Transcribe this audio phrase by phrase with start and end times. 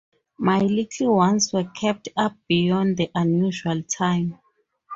[0.39, 4.39] My little ones were kept up beyond the usual time.